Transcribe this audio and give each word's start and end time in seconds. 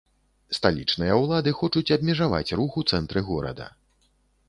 Сталічныя 0.57 1.17
ўлады 1.25 1.53
хочуць 1.61 1.85
абмежаваць 1.99 2.53
рух 2.63 2.71
у 2.83 2.89
цэнтры 2.93 3.19
горада. 3.33 3.73